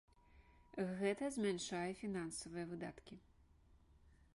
Гэта 1.01 1.29
змяншае 1.35 1.89
фінансавыя 2.01 2.65
выдаткі. 2.75 3.15